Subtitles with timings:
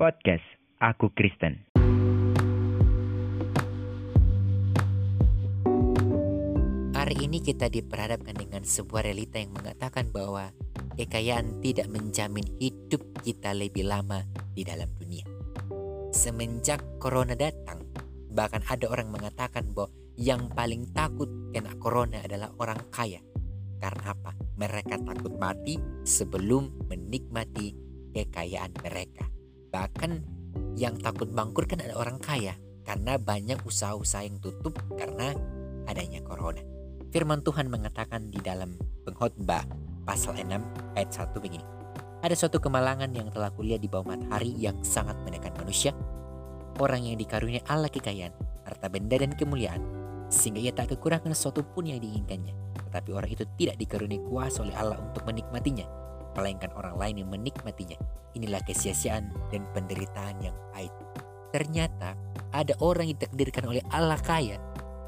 [0.00, 0.40] Podcast
[0.80, 1.60] Aku Kristen.
[6.96, 10.56] Hari ini kita diperhadapkan dengan sebuah realita yang mengatakan bahwa
[10.96, 14.24] kekayaan tidak menjamin hidup kita lebih lama
[14.56, 15.28] di dalam dunia.
[16.16, 17.84] Semenjak corona datang,
[18.32, 23.20] bahkan ada orang mengatakan bahwa yang paling takut kena corona adalah orang kaya.
[23.76, 24.32] Karena apa?
[24.56, 25.76] Mereka takut mati
[26.08, 27.76] sebelum menikmati
[28.16, 29.28] kekayaan mereka.
[29.70, 30.10] Bahkan
[30.74, 35.34] yang takut bangkrut kan ada orang kaya karena banyak usaha-usaha yang tutup karena
[35.86, 36.62] adanya corona.
[37.10, 39.66] Firman Tuhan mengatakan di dalam pengkhotbah
[40.06, 40.46] pasal 6
[40.94, 41.66] ayat 1 begini.
[42.20, 45.96] Ada suatu kemalangan yang telah kulihat di bawah matahari yang sangat menekan manusia.
[46.78, 49.80] Orang yang dikaruniai Allah kekayaan, harta benda dan kemuliaan,
[50.28, 52.52] sehingga ia tak kekurangan sesuatu pun yang diinginkannya.
[52.90, 55.88] Tetapi orang itu tidak dikaruniai kuasa oleh Allah untuk menikmatinya,
[56.34, 57.98] melainkan orang lain yang menikmatinya.
[58.38, 60.94] Inilah kesia-siaan dan penderitaan yang pahit.
[61.50, 62.14] Ternyata
[62.54, 64.58] ada orang yang ditakdirkan oleh Allah kaya,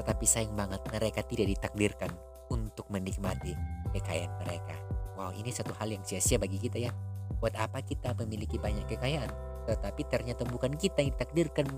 [0.00, 2.10] tetapi sayang banget mereka tidak ditakdirkan
[2.48, 3.52] untuk menikmati
[3.92, 4.76] kekayaan mereka.
[5.20, 6.92] Wow, ini satu hal yang sia-sia bagi kita ya.
[7.40, 9.28] Buat apa kita memiliki banyak kekayaan,
[9.68, 11.68] tetapi ternyata bukan kita yang ditakdirkan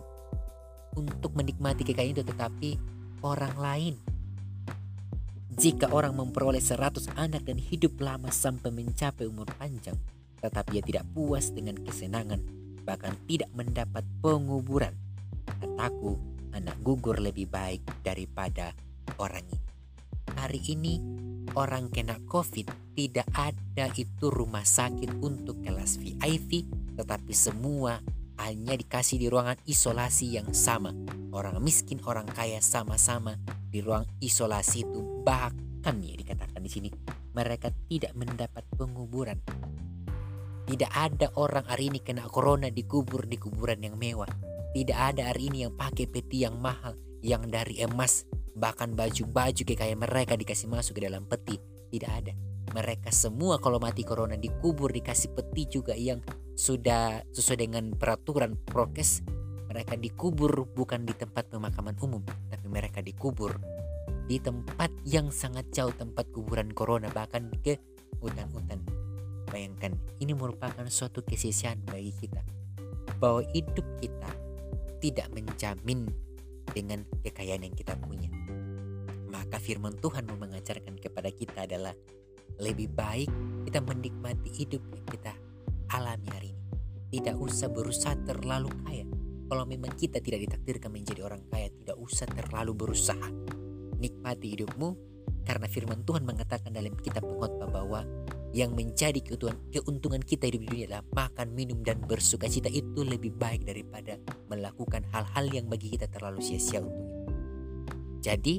[0.94, 2.70] untuk menikmati kekayaan itu, tetapi
[3.26, 3.94] orang lain.
[5.52, 10.00] Jika orang memperoleh 100 anak dan hidup lama sampai mencapai umur panjang,
[10.40, 12.40] tetapi ia tidak puas dengan kesenangan,
[12.88, 14.96] bahkan tidak mendapat penguburan,
[15.60, 16.16] kataku,
[16.56, 18.72] anak gugur lebih baik daripada
[19.20, 19.60] orang ini.
[20.32, 20.94] Hari ini
[21.52, 26.64] orang kena COVID tidak ada itu rumah sakit untuk kelas VIP
[26.96, 28.00] tetapi semua
[28.44, 30.90] hanya dikasih di ruangan isolasi yang sama.
[31.32, 33.38] Orang miskin, orang kaya sama-sama
[33.70, 36.88] di ruang isolasi itu bahkan ya dikatakan di sini
[37.32, 39.38] mereka tidak mendapat penguburan.
[40.62, 44.30] Tidak ada orang hari ini kena corona dikubur di kuburan yang mewah
[44.72, 48.24] tidak ada hari ini yang pakai peti yang mahal, yang dari emas,
[48.56, 51.60] bahkan baju-baju kayak mereka dikasih masuk ke dalam peti.
[51.92, 52.32] Tidak ada.
[52.72, 59.24] Mereka semua kalau mati corona dikubur dikasih peti juga yang sudah sesuai dengan peraturan prokes.
[59.72, 62.20] Mereka dikubur bukan di tempat pemakaman umum,
[62.52, 63.56] tapi mereka dikubur
[64.28, 67.80] di tempat yang sangat jauh tempat kuburan corona bahkan ke
[68.20, 68.84] hutan-hutan.
[69.48, 72.40] Bayangkan, ini merupakan suatu kesisian bagi kita
[73.16, 74.30] bahwa hidup kita
[75.02, 76.08] tidak menjamin
[76.70, 78.30] dengan kekayaan yang kita punya.
[79.28, 81.96] Maka firman Tuhan mengajarkan kepada kita adalah
[82.60, 83.28] lebih baik
[83.64, 85.32] kita menikmati hidup yang kita
[85.92, 86.64] alami hari ini.
[87.12, 89.04] Tidak usah berusaha terlalu kaya.
[89.52, 93.28] Kalau memang kita tidak ditakdirkan menjadi orang kaya, tidak usah terlalu berusaha.
[94.00, 94.88] Nikmati hidupmu
[95.44, 98.00] karena firman Tuhan mengatakan dalam kitab pengkhotbah bahwa
[98.52, 103.00] yang menjadi keuntungan, keuntungan kita hidup di dunia adalah makan, minum, dan bersuka cita itu
[103.00, 104.20] lebih baik daripada
[104.52, 107.20] melakukan hal-hal yang bagi kita terlalu sia-sia untuk itu.
[108.22, 108.54] Jadi,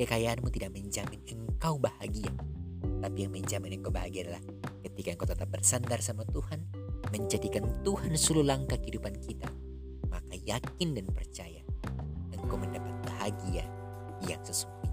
[0.00, 2.32] kekayaanmu tidak menjamin engkau bahagia.
[2.98, 4.42] Tapi yang menjamin engkau bahagia adalah
[4.98, 6.58] ketika engkau tetap bersandar sama Tuhan,
[7.14, 9.46] menjadikan Tuhan seluruh langkah kehidupan kita.
[10.10, 11.62] Maka yakin dan percaya,
[12.34, 13.62] engkau mendapat bahagia
[14.26, 14.87] yang sesungguhnya.